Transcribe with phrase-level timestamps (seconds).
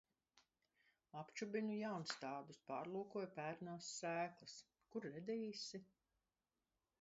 [1.19, 4.57] Apčubinu jaunstādus, pārlūkoju pērnās sēklas.
[4.97, 5.83] Kur redīsi?